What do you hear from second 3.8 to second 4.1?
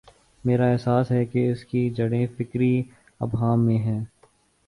ہیں۔